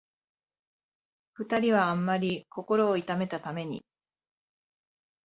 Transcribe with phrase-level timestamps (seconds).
[1.35, 3.85] 二人はあんまり心を痛めたために、